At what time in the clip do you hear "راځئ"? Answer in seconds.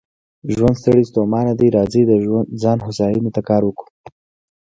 1.77-2.01